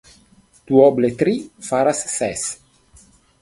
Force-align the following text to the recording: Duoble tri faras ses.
Duoble 0.71 1.11
tri 1.19 1.35
faras 1.67 2.01
ses. 2.15 2.47